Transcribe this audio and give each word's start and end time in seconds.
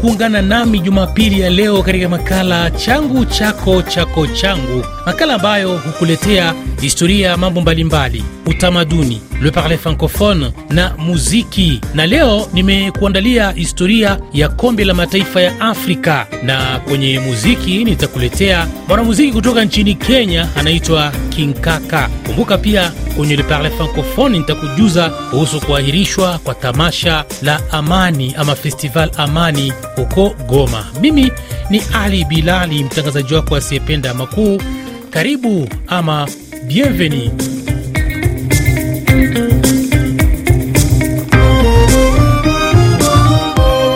kuungana 0.00 0.42
nami 0.42 0.78
Jumapili 0.80 1.40
ya 1.40 1.50
leo 1.50 1.82
katika 1.82 2.08
makala 2.08 2.70
changu 2.70 3.24
chako 3.24 3.82
chako 3.82 4.26
changu, 4.26 4.84
makala 5.06 5.34
ambayo 5.34 5.78
hukuletea 5.78 6.54
historia 6.80 7.28
ya 7.28 7.36
mambo 7.36 7.60
mbalimbali, 7.60 8.24
utamaduni, 8.46 9.20
le 9.42 9.50
parler 9.50 9.78
francophone 9.78 10.52
na 10.70 10.94
muziki. 10.98 11.80
Na 11.94 12.06
leo 12.06 12.48
nimekuandalia 12.52 13.50
historia 13.50 14.18
ya 14.32 14.48
kombe 14.48 14.84
la 14.84 14.94
mataifa 14.94 15.40
ya 15.40 15.60
Afrika, 15.60 16.26
na 16.42 16.80
kwenye 16.88 17.20
muziki 17.20 17.84
nitakuletea 17.84 18.66
mwanamuziki 18.88 19.32
kutoka 19.32 19.64
nchini 19.64 19.94
Kenya 19.94 20.48
anaitwa 20.56 21.12
King 21.30 21.54
Kaka. 21.60 22.08
Kumbuka 22.26 22.58
pia 22.58 22.92
kwenye 23.18 23.36
le 23.36 23.42
parler 23.42 23.72
francophone 23.72 24.38
nitakujuza 24.38 25.10
kuhusu 25.10 25.60
kuahirishwa 25.60 26.38
kwa 26.38 26.54
tamasha 26.54 27.24
la 27.42 27.60
Amani 27.72 28.34
ama 28.38 28.54
Festival 28.54 29.10
Amani 29.16 29.72
huko 29.96 30.34
Goma. 30.48 30.86
Mimi 31.00 31.32
ni 31.70 31.82
Ali 31.94 32.24
Bilali, 32.24 32.84
mtangazaji 32.84 33.34
wako 33.34 33.56
asiyependa 33.56 34.14
makuu. 34.14 34.62
Karibu 35.10 35.68
ama 35.88 36.28
bienvenue. 36.66 37.30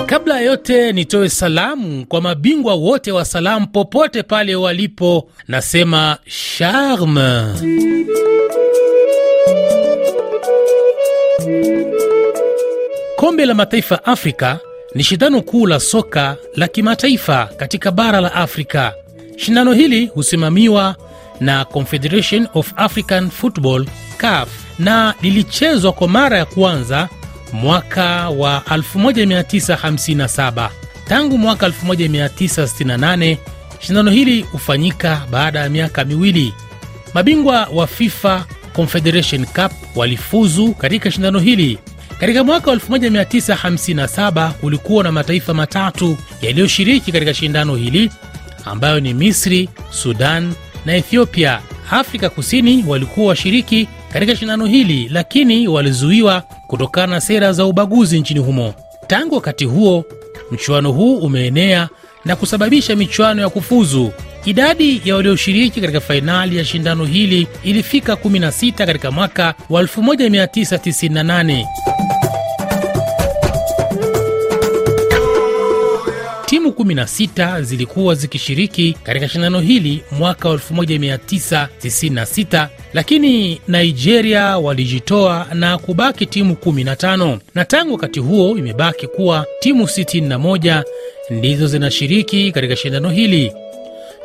Kabla 0.06 0.34
ya 0.34 0.40
yote 0.40 0.92
nitoe 0.92 1.28
salamu 1.28 2.06
kwa 2.06 2.20
mabingwa 2.20 2.74
wote 2.74 3.12
wa 3.12 3.24
salamu 3.24 3.66
popote 3.66 4.22
pale 4.22 4.54
walipo, 4.56 5.28
nasema 5.48 6.16
charme. 6.58 7.42
Kombe 13.22 13.46
la 13.46 13.54
Mataifa 13.54 14.04
Afrika 14.04 14.58
ni 14.94 15.04
shindano 15.04 15.42
kuu 15.42 15.66
la 15.66 15.80
soka 15.80 16.36
la 16.56 16.68
kimataifa 16.68 17.46
katika 17.56 17.90
bara 17.90 18.20
la 18.20 18.34
Afrika. 18.34 18.94
Shindano 19.36 19.72
hili 19.72 20.06
husimamiwa 20.06 20.96
na 21.40 21.64
Confederation 21.64 22.48
of 22.54 22.72
African 22.76 23.30
Football 23.30 23.86
CAF 24.16 24.48
na 24.78 25.14
lilichezwa 25.22 25.92
kwa 25.92 26.08
mara 26.08 26.38
ya 26.38 26.44
kwanza 26.44 27.08
mwaka 27.52 28.28
wa 28.30 28.62
1957. 28.66 30.70
Tangu 31.08 31.38
mwaka 31.38 31.68
1968 31.68 33.36
shindano 33.80 34.10
hili 34.10 34.42
hufanyika 34.42 35.22
baada 35.30 35.60
ya 35.60 35.68
miaka 35.70 36.04
miwili. 36.04 36.54
Mabingwa 37.14 37.68
wa 37.72 37.86
FIFA 37.86 38.44
Confederation 38.72 39.46
Cup 39.46 39.72
walifuzu 39.96 40.74
katika 40.74 41.10
shindano 41.10 41.38
hili. 41.38 41.78
Katika 42.22 42.44
mwaka 42.44 42.70
wa 42.70 42.76
1957 42.76 44.50
kulikuwa 44.52 45.04
na 45.04 45.12
mataifa 45.12 45.54
matatu 45.54 46.16
yaliyoshiriki 46.42 47.12
katika 47.12 47.34
shindano 47.34 47.74
hili 47.76 48.10
ambayo 48.64 49.00
ni 49.00 49.14
Misri, 49.14 49.68
Sudan 49.90 50.52
na 50.86 50.96
Ethiopia. 50.96 51.60
Afrika 51.90 52.30
Kusini 52.30 52.84
walikuwa 52.88 53.26
washiriki 53.26 53.88
katika 54.12 54.36
shindano 54.36 54.66
hili, 54.66 55.08
lakini 55.08 55.68
walizuiwa 55.68 56.40
kutokana 56.66 57.06
na 57.06 57.20
sera 57.20 57.52
za 57.52 57.66
ubaguzi 57.66 58.20
nchini 58.20 58.40
humo. 58.40 58.74
Tangu 59.06 59.34
wakati 59.34 59.64
huo 59.64 60.04
mchuano 60.50 60.92
huu 60.92 61.16
umeenea 61.16 61.88
na 62.24 62.36
kusababisha 62.36 62.96
michuano 62.96 63.42
ya 63.42 63.48
kufuzu. 63.48 64.12
Idadi 64.44 65.02
ya 65.04 65.16
walioshiriki 65.16 65.80
katika 65.80 66.00
fainali 66.00 66.56
ya 66.56 66.64
shindano 66.64 67.04
hili 67.04 67.46
ilifika 67.64 68.12
16 68.12 68.86
katika 68.86 69.10
mwaka 69.10 69.54
wa 69.70 69.82
1998. 69.82 71.64
16 76.72 77.62
zilikuwa 77.62 78.14
zikishiriki 78.14 78.96
katika 79.02 79.28
shindano 79.28 79.60
hili 79.60 80.02
mwaka 80.18 80.48
1996, 80.48 82.68
lakini 82.92 83.60
Nigeria 83.68 84.58
walijitoa 84.58 85.46
na 85.54 85.78
kubaki 85.78 86.26
timu 86.26 86.54
15, 86.54 87.38
na 87.54 87.64
tangu 87.64 87.92
wakati 87.92 88.20
huo 88.20 88.58
imebaki 88.58 89.06
kuwa 89.06 89.46
timu 89.60 89.84
61 89.84 90.82
ndizo 91.30 91.66
zinashiriki 91.66 92.52
katika 92.52 92.76
shindano 92.76 93.10
hili. 93.10 93.52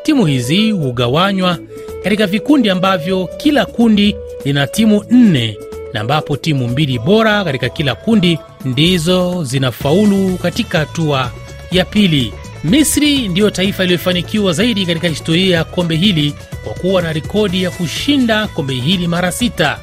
Timu 0.04 0.26
hizi 0.26 0.72
hugawanywa 0.72 1.58
katika 2.04 2.28
vikundi 2.28 2.70
ambavyo 2.70 3.30
kila 3.38 3.66
kundi 3.66 4.16
lina 4.46 4.68
timu 4.68 5.04
nne 5.12 5.58
na 5.94 6.02
ambapo 6.02 6.38
timu 6.38 6.68
mbili 6.68 7.00
bora 7.00 7.44
katika 7.44 7.70
kila 7.70 7.96
kundi 7.96 8.40
ndizo 8.66 9.44
zinafaulu 9.44 10.38
katika 10.38 10.80
hatua 10.80 11.32
ya 11.72 11.86
pili. 11.86 12.34
Misri 12.64 13.28
ndiyo 13.28 13.50
taifa 13.50 13.84
iliyofanikiwa 13.84 14.54
zaidi 14.54 14.86
katika 14.86 15.08
historia 15.08 15.58
ya 15.58 15.64
kombe 15.64 15.96
hili 15.96 16.34
kwa 16.64 16.74
kuwa 16.74 17.02
na 17.02 17.14
rekodi 17.14 17.64
ya 17.64 17.72
kushinda 17.72 18.48
kombe 18.48 18.74
hili 18.74 19.08
mara 19.08 19.32
sita. 19.32 19.80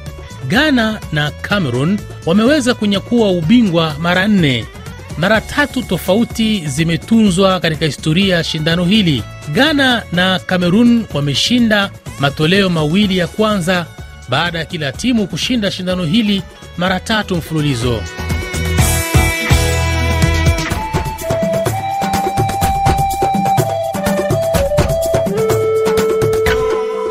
Ghana 0.47 0.99
na 1.11 1.31
Cameroon 1.31 1.99
wameweza 2.25 2.73
kunyakua 2.73 3.29
ubingwa 3.31 3.95
mara 3.99 4.27
nne. 4.27 4.65
Mara 5.17 5.41
tatu 5.41 5.81
tofauti 5.83 6.63
zimetunzwa 6.67 7.59
katika 7.59 7.85
historia 7.85 8.35
ya 8.35 8.43
shindano 8.43 8.85
hili. 8.85 9.23
Ghana 9.51 10.03
na 10.11 10.39
Cameroon 10.39 11.05
wameshinda 11.13 11.91
matoleo 12.19 12.69
mawili 12.69 13.17
ya 13.17 13.27
kwanza 13.27 13.85
baada 14.29 14.59
ya 14.59 14.65
kila 14.65 14.91
timu 14.91 15.27
kushinda 15.27 15.71
shindano 15.71 16.03
hili 16.03 16.41
mara 16.77 16.99
tatu 16.99 17.35
mfululizo. 17.35 18.01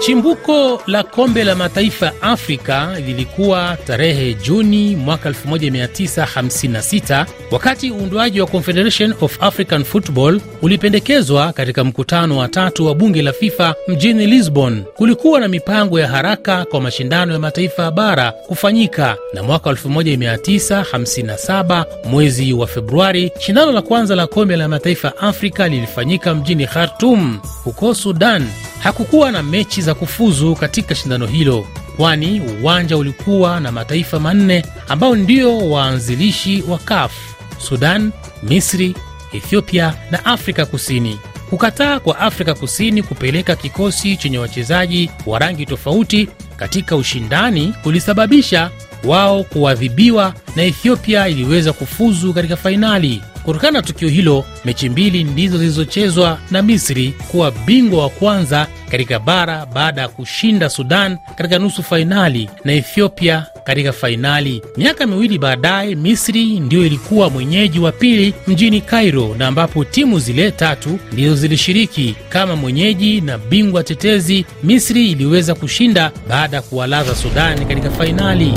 Chimbuko 0.05 0.83
la 0.87 1.03
kombe 1.03 1.45
la 1.45 1.55
mataifa 1.55 2.13
Afrika 2.23 2.89
lilikuwa 3.07 3.77
tarehe 3.87 4.35
Juni 4.35 4.97
mwaka 4.97 5.31
1956 5.31 7.27
wakati 7.51 7.91
uundwaji 7.91 8.41
wa 8.41 8.47
Confederation 8.47 9.15
of 9.21 9.43
African 9.43 9.85
Football 9.85 10.41
ulipendekezwa 10.63 11.53
katika 11.53 11.85
mkutano 11.85 12.39
wa 12.39 12.49
tatu 12.49 12.87
wa 12.87 12.95
bunge 12.95 13.23
la 13.23 13.33
FIFA 13.33 13.75
mjini 13.89 14.27
Lisbon. 14.27 14.85
Kulikuwa 14.95 15.41
na 15.41 15.49
mipango 15.49 16.01
ya 16.01 16.09
haraka 16.09 16.65
kwa 16.65 16.81
mashindano 16.81 17.33
ya 17.33 17.39
mataifa 17.39 17.91
bara 17.91 18.33
kufanyika, 18.33 19.17
na 19.35 19.43
mwaka 19.43 19.71
1957 19.71 21.85
mwezi 22.11 22.53
wa 22.53 22.67
Februari, 22.67 23.33
shindano 23.39 23.73
la 23.73 23.83
kwanza 23.83 24.15
la 24.15 24.27
kombe 24.27 24.57
la 24.57 24.69
mataifa 24.69 25.17
Afrika 25.19 25.69
lilifanyika 25.69 26.35
mjini 26.35 26.67
Khartoum 26.67 27.39
huko 27.65 27.95
Sudan. 27.95 28.47
Hakukuwa 28.85 29.31
na 29.33 29.43
mechi 29.43 29.83
za 29.83 29.95
kufuzu 29.95 30.55
katika 30.55 30.95
shindano 30.95 31.27
hilo, 31.27 31.67
kwani 31.97 32.41
uwanja 32.41 32.97
ulikuwa 32.97 33.61
na 33.61 33.73
mataifa 33.73 34.21
manne 34.21 34.65
ambao 34.89 35.17
ndio 35.17 35.71
waanzilishi 35.71 36.63
wa 36.69 36.79
CAF: 36.79 37.13
Sudan, 37.59 38.13
Misri, 38.43 38.95
Ethiopia 39.33 39.95
na 40.11 40.25
Afrika 40.25 40.67
Kusini. 40.67 41.19
Kukataa 41.51 42.01
kwa 42.01 42.19
Afrika 42.19 42.55
Kusini 42.55 43.03
kupeleka 43.03 43.57
kikosi 43.57 44.17
chenye 44.17 44.39
wachezaji 44.39 45.11
wa 45.27 45.39
rangi 45.39 45.67
tofauti 45.67 46.29
katika 46.57 46.97
ushindani 46.97 47.75
kulisababisha 47.83 48.71
wao 49.05 49.45
kuadhibiwa 49.45 50.35
na 50.57 50.63
Ethiopia 50.63 51.29
iliweza 51.29 51.73
kufuzu 51.73 52.35
katika 52.35 52.57
fainali. 52.57 53.23
Kutokana 53.45 53.73
na 53.79 53.83
tukio 53.83 54.09
hilo, 54.09 54.45
mechi 54.65 54.89
mbili 54.89 55.25
ndizo 55.25 55.59
zilizochezwa 55.59 56.39
na 56.51 56.63
Misri 56.63 57.15
kuwa 57.31 57.51
bingwa 57.51 58.03
wa 58.03 58.09
kwanza 58.11 58.67
katika 58.91 59.19
bara 59.19 59.67
baada 59.67 60.01
ya 60.03 60.09
kushinda 60.09 60.69
Sudan 60.69 61.19
katika 61.37 61.59
nusu 61.59 61.83
fainali 61.83 62.51
na 62.65 62.73
Ethiopia 62.73 63.47
katika 63.65 63.93
fainali. 63.93 64.63
Miaka 64.77 65.07
miwili 65.07 65.39
baadaye, 65.39 65.95
Misri 65.95 66.61
ndiyo 66.61 66.87
ilikuwa 66.87 67.31
mwenyeji 67.31 67.79
wa 67.79 67.93
pili 67.93 68.35
mjini 68.47 68.81
Cairo, 68.81 69.35
na 69.39 69.47
ambapo 69.47 69.85
timu 69.85 70.19
zile 70.19 70.51
tatu 70.51 70.99
ndizo 71.13 71.35
zilishiriki 71.37 72.17
kama 72.29 72.57
mwenyeji 72.57 73.21
na 73.21 73.39
bingwa 73.39 73.83
tetezi. 73.85 74.47
Misri 74.63 75.11
iliweza 75.11 75.55
kushinda 75.55 76.13
baada 76.29 76.57
ya 76.57 76.63
kuwalaza 76.63 77.15
Sudani 77.15 77.67
katika 77.67 77.91
fainali. 77.91 78.53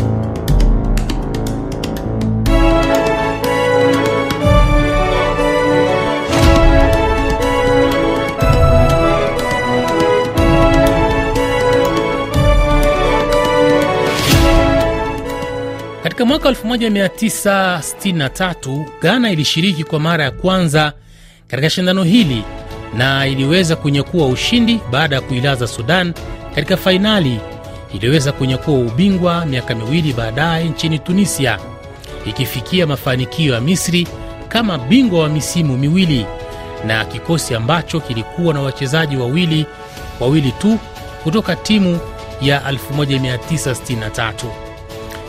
Katika 16.18 16.30
mwaka 16.30 16.50
1963 16.50 18.86
Ghana 19.02 19.31
ilishiriki 19.31 19.84
kwa 19.84 20.00
mara 20.00 20.24
ya 20.24 20.31
kwanza 20.31 20.94
katika 21.48 21.69
shindano 21.69 22.04
hili 22.04 22.44
na 22.98 23.28
iliweza 23.28 23.75
kunyakua 23.75 24.28
ushindi 24.28 24.80
baada 24.92 25.16
ya 25.16 25.22
kuilaza 25.22 25.68
Sudan 25.68 26.14
katika 26.56 26.78
fainali. 26.78 27.40
iliyoweza 27.94 28.31
kunyakua 28.31 28.74
ubingwa 28.74 29.46
miaka 29.46 29.75
miwili 29.75 30.14
baadaye 30.14 30.64
nchini 30.66 31.00
Tunisia, 31.00 31.60
ikifikia 32.25 32.88
mafanikio 32.88 33.54
ya 33.54 33.62
Misri 33.62 34.08
kama 34.50 34.78
bingwa 34.78 35.19
wa 35.19 35.30
misimu 35.30 35.78
miwili 35.78 36.25
na 36.88 37.06
kikosi 37.06 37.56
ambacho 37.56 38.00
kilikuwa 38.00 38.54
na 38.54 38.62
wachezaji 38.62 39.18
wawili 39.18 39.66
wawili 40.19 40.52
tu 40.52 40.80
kutoka 41.24 41.56
timu 41.56 42.00
ya 42.42 42.72
1963. 42.72 44.67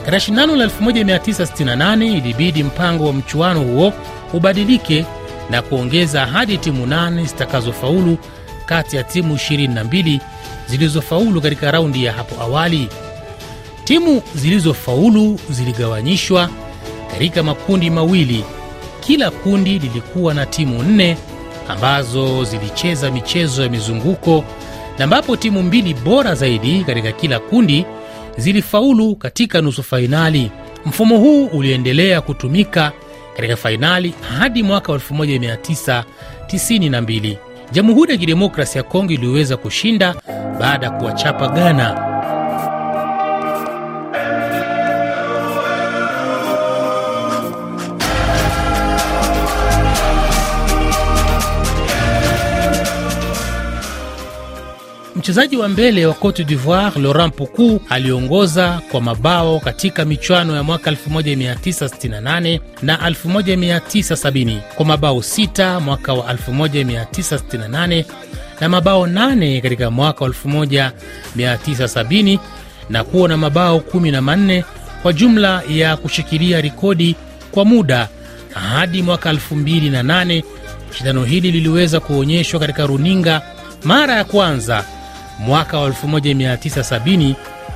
Katika 0.08 0.20
shindano 0.20 0.56
la 0.56 0.66
1968 0.66 2.16
ilibidi 2.16 2.62
mpango 2.62 3.06
wa 3.06 3.12
mchuano 3.12 3.60
huo 3.60 3.92
ubadilike 4.32 5.04
na 5.50 5.62
kuongeza 5.62 6.26
hadi 6.26 6.58
timu 6.58 6.86
nane 6.86 7.24
zitakazofaulu 7.24 8.18
kati 8.66 8.96
ya 8.96 9.02
timu 9.04 9.34
22 9.34 10.20
zilizofaulu 10.66 11.40
katika 11.40 11.70
raundi 11.70 12.04
ya 12.04 12.12
hapo 12.12 12.42
awali. 12.42 12.88
Timu 13.84 14.22
zilizofaulu 14.34 15.40
ziligawanyishwa 15.50 16.48
katika 17.12 17.42
makundi 17.42 17.90
mawili. 17.90 18.44
Kila 19.00 19.30
kundi 19.30 19.78
lilikuwa 19.78 20.34
na 20.34 20.46
timu 20.46 20.82
nne 20.82 21.16
ambazo 21.68 22.44
zilicheza 22.44 23.10
michezo 23.10 23.62
ya 23.62 23.68
mizunguko 23.68 24.44
na 24.98 25.04
ambapo 25.04 25.36
timu 25.36 25.62
mbili 25.62 25.94
bora 25.94 26.34
zaidi 26.34 26.84
katika 26.84 27.12
kila 27.12 27.38
kundi 27.38 27.84
zilifaulu 28.38 29.16
katika 29.16 29.60
nusu 29.60 29.82
fainali. 29.82 30.50
Mfumo 30.86 31.18
huu 31.18 31.46
uliendelea 31.46 32.20
kutumika 32.20 32.92
katika 33.36 33.56
fainali 33.56 34.14
hadi 34.38 34.62
mwaka 34.62 34.92
1992. 34.92 37.36
Jamhuri 37.72 38.12
ya 38.12 38.18
Kidemokrasi 38.18 38.78
ya 38.78 38.84
Kongo 38.84 39.12
iliweza 39.12 39.56
kushinda 39.56 40.14
baada 40.60 40.86
ya 40.86 40.92
kuwachapa 40.92 41.48
Ghana. 41.48 42.07
Mchezaji 55.28 55.56
wa 55.56 55.68
mbele 55.68 56.06
wa 56.06 56.14
Cote 56.14 56.44
d'Ivoire 56.44 57.00
Laurent 57.00 57.34
Puku 57.34 57.80
aliongoza 57.88 58.80
kwa 58.90 59.00
mabao 59.00 59.60
katika 59.60 60.04
michuano 60.04 60.56
ya 60.56 60.62
mwaka 60.62 60.90
1968 60.90 62.60
na 62.82 63.10
1970 63.10 64.60
kwa 64.74 64.86
mabao 64.86 65.18
6 65.18 65.80
mwaka 65.80 66.14
wa 66.14 66.32
1968 66.32 68.04
na 68.60 68.68
mabao 68.68 69.06
8 69.06 69.62
katika 69.62 69.90
mwaka 69.90 70.24
wa 70.24 70.30
1970 70.30 72.38
na 72.90 73.04
kuwa 73.04 73.28
na 73.28 73.36
mabao 73.36 73.78
14 73.78 74.64
kwa 75.02 75.12
jumla 75.12 75.62
ya 75.68 75.96
kushikilia 75.96 76.60
rekodi 76.60 77.16
kwa 77.50 77.64
muda 77.64 78.08
hadi 78.54 79.02
mwaka 79.02 79.32
2008. 79.32 80.42
Shindano 80.98 81.24
hili 81.24 81.52
liliweza 81.52 82.00
kuonyeshwa 82.00 82.60
katika 82.60 82.86
runinga 82.86 83.42
mara 83.84 84.16
ya 84.16 84.24
kwanza 84.24 84.84
mwaka 85.38 85.78
wa 85.78 85.88
1970 85.90 87.34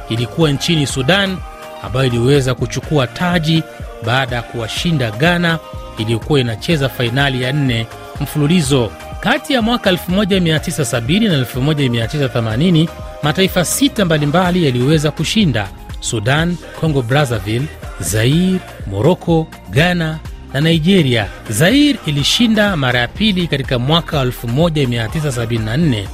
ilikuwa 0.08 0.50
nchini 0.50 0.86
Sudan 0.86 1.36
ambayo 1.82 2.06
iliweza 2.06 2.54
kuchukua 2.54 3.06
taji 3.06 3.62
baada 4.06 4.36
ya 4.36 4.42
kuwashinda 4.42 5.10
Ghana 5.10 5.58
iliyokuwa 5.98 6.40
inacheza 6.40 6.88
fainali 6.88 7.42
ya 7.42 7.52
nne 7.52 7.86
mfululizo. 8.20 8.90
Kati 9.20 9.52
ya 9.52 9.62
mwaka 9.62 9.90
1970 9.92 11.28
na 11.28 11.40
1980 11.42 12.88
mataifa 13.22 13.64
sita 13.64 14.04
mbalimbali 14.04 14.64
yaliweza 14.64 15.10
kushinda: 15.10 15.68
Sudan, 16.00 16.56
Congo 16.80 17.02
Brazzaville, 17.02 17.66
Zaire, 18.00 18.58
Moroko, 18.86 19.46
Ghana 19.70 20.18
na 20.52 20.60
Nigeria. 20.60 21.26
Zaire 21.50 21.98
ilishinda 22.06 22.76
mara 22.76 23.00
ya 23.00 23.08
pili 23.08 23.46
katika 23.46 23.78
mwaka 23.78 24.24
1974 24.24 26.04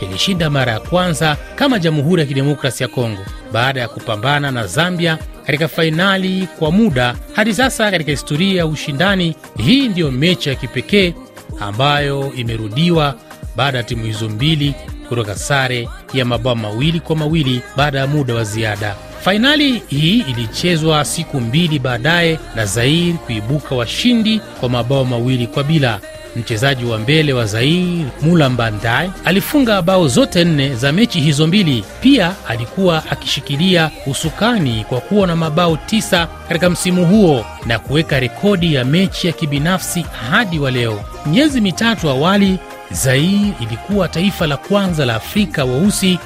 ilishinda 0.00 0.50
mara 0.50 0.72
ya 0.72 0.80
kwanza 0.80 1.36
kama 1.54 1.78
Jamhuri 1.78 2.20
ya 2.22 2.28
Kidemokrasi 2.28 2.82
ya 2.82 2.88
Kongo 2.88 3.22
baada 3.52 3.80
ya 3.80 3.88
kupambana 3.88 4.50
na 4.50 4.66
Zambia 4.66 5.18
katika 5.46 5.68
fainali 5.68 6.48
kwa 6.58 6.70
muda. 6.72 7.14
Hadi 7.32 7.54
sasa 7.54 7.90
katika 7.90 8.10
historia 8.10 8.58
ya 8.58 8.66
ushindani, 8.66 9.36
hii 9.64 9.88
ndiyo 9.88 10.10
mechi 10.10 10.48
ya 10.48 10.54
kipekee 10.54 11.14
ambayo 11.60 12.32
imerudiwa 12.36 13.14
baada 13.56 13.78
ya 13.78 13.84
timu 13.84 14.04
hizo 14.04 14.28
mbili 14.28 14.74
kutoka 15.08 15.34
sare 15.34 15.88
ya 16.14 16.24
mabao 16.24 16.54
mawili 16.54 17.00
kwa 17.00 17.16
mawili 17.16 17.60
baada 17.76 17.98
ya 17.98 18.06
muda 18.06 18.34
wa 18.34 18.44
ziada. 18.44 18.96
Fainali 19.20 19.82
hii 19.88 20.20
ilichezwa 20.20 21.04
siku 21.04 21.40
mbili 21.40 21.78
baadaye 21.78 22.38
na 22.56 22.66
Zaire 22.66 23.12
kuibuka 23.12 23.74
washindi 23.74 24.40
kwa 24.60 24.68
mabao 24.68 25.04
mawili 25.04 25.46
kwa 25.46 25.64
bila. 25.64 26.00
Mchezaji 26.36 26.84
wa 26.84 26.98
mbele 26.98 27.32
wa 27.32 27.46
Zaire 27.46 28.04
mulambandai 28.22 29.10
alifunga 29.24 29.82
bao 29.82 30.08
zote 30.08 30.44
nne 30.44 30.74
za 30.74 30.92
mechi 30.92 31.20
hizo 31.20 31.46
mbili. 31.46 31.84
Pia 32.00 32.34
alikuwa 32.48 33.02
akishikilia 33.10 33.90
usukani 34.06 34.84
kwa 34.88 35.00
kuwa 35.00 35.26
na 35.26 35.36
mabao 35.36 35.76
tisa 35.76 36.26
katika 36.48 36.70
msimu 36.70 37.06
huo 37.06 37.46
na 37.66 37.78
kuweka 37.78 38.20
rekodi 38.20 38.74
ya 38.74 38.84
mechi 38.84 39.26
ya 39.26 39.32
kibinafsi 39.32 40.06
hadi 40.30 40.58
wa 40.58 40.70
leo. 40.70 41.04
Miezi 41.26 41.60
mitatu 41.60 42.08
awali, 42.10 42.58
Zaire 42.90 43.52
ilikuwa 43.60 44.08
taifa 44.08 44.46
la 44.46 44.56
kwanza 44.56 45.04
la 45.04 45.14
Afrika 45.14 45.64
weusi 45.64 46.18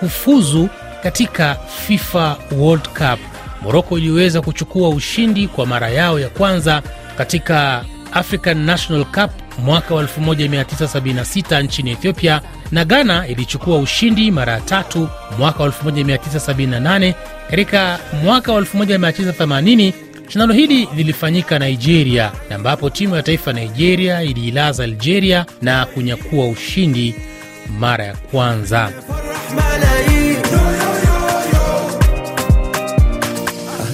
kufuzu 0.00 0.68
katika 1.02 1.56
FIFA 1.86 2.36
World 2.56 2.88
Cup. 2.88 3.20
Moroko 3.62 3.98
iliweza 3.98 4.40
kuchukua 4.40 4.88
ushindi 4.88 5.48
kwa 5.48 5.66
mara 5.66 5.88
yao 5.88 6.20
ya 6.20 6.28
kwanza 6.28 6.82
katika 7.18 7.84
African 8.12 8.58
National 8.58 9.04
Cup 9.04 9.30
mwaka 9.58 9.94
wa 9.94 10.02
1976 10.02 11.62
nchini 11.62 11.90
Ethiopia, 11.90 12.40
na 12.72 12.84
Ghana 12.84 13.28
ilichukua 13.28 13.78
ushindi 13.78 14.30
mara 14.30 14.52
ya 14.52 14.60
tatu 14.60 15.08
mwaka 15.38 15.62
wa 15.62 15.68
1978. 15.68 17.14
Katika 17.50 17.98
mwaka 18.24 18.52
wa 18.52 18.60
1980 18.60 19.92
shindano 20.28 20.52
hili 20.54 20.88
lilifanyika 20.96 21.58
Nigeria, 21.58 22.32
ambapo 22.50 22.90
timu 22.90 23.16
ya 23.16 23.22
taifa 23.22 23.52
Nigeria 23.52 24.22
iliilaza 24.22 24.84
Algeria 24.84 25.46
na 25.62 25.86
kunyakua 25.86 26.46
ushindi 26.48 27.14
mara 27.78 28.04
ya 28.04 28.14
kwanza. 28.16 28.92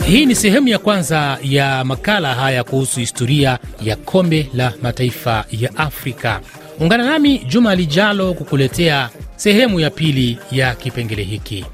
Hii 0.08 0.26
ni 0.26 0.34
sehemu 0.34 0.68
ya 0.68 0.78
kwanza 0.78 1.38
ya 1.42 1.84
makala 1.84 2.34
haya 2.34 2.64
kuhusu 2.64 3.00
historia 3.00 3.58
ya 3.82 3.96
kombe 3.96 4.50
la 4.54 4.72
mataifa 4.82 5.44
ya 5.50 5.76
Afrika. 5.76 6.40
Ungana 6.80 7.04
nami 7.04 7.38
juma 7.38 7.74
lijalo 7.74 8.34
kukuletea 8.34 9.10
sehemu 9.36 9.80
ya 9.80 9.90
pili 9.90 10.38
ya 10.52 10.74
kipengele 10.74 11.22
hiki. 11.22 11.64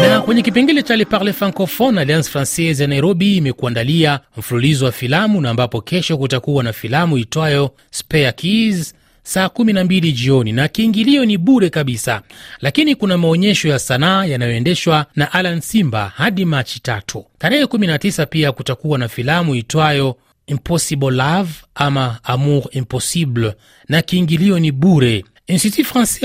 Na 0.00 0.20
kwenye 0.20 0.42
kipengele 0.42 0.82
cha 0.82 0.96
Le 0.96 1.04
Parle 1.04 1.32
Francophone, 1.32 2.00
Alliance 2.00 2.30
Francaise 2.30 2.82
ya 2.82 2.88
Nairobi 2.88 3.36
imekuandalia 3.36 4.20
mfululizo 4.36 4.84
wa 4.84 4.92
filamu, 4.92 5.40
na 5.40 5.50
ambapo 5.50 5.80
kesho 5.80 6.18
kutakuwa 6.18 6.64
na 6.64 6.72
filamu 6.72 7.18
itwayo 7.18 7.70
Spare 7.90 8.32
Keys 8.32 8.94
saa 9.22 9.46
12 9.46 10.12
jioni 10.12 10.52
na 10.52 10.68
kiingilio 10.68 11.24
ni 11.24 11.38
bure 11.38 11.70
kabisa, 11.70 12.22
lakini 12.60 12.94
kuna 12.94 13.18
maonyesho 13.18 13.68
ya 13.68 13.78
sanaa 13.78 14.24
yanayoendeshwa 14.24 15.06
na 15.16 15.32
Alan 15.32 15.60
Simba 15.60 16.12
hadi 16.16 16.44
Machi 16.44 16.80
tatu. 16.80 17.26
Tarehe 17.38 17.64
19 17.64 18.26
pia 18.26 18.52
kutakuwa 18.52 18.98
na 18.98 19.08
filamu 19.08 19.54
itwayo 19.54 20.16
Impossible 20.46 21.10
Love 21.10 21.50
ama 21.74 22.18
Amour 22.24 22.64
Impossible 22.70 23.52
na 23.88 24.02
kiingilio 24.02 24.58
ni 24.58 24.72
bure. 24.72 25.24
Institut 25.46 25.86
Francais 25.86 26.22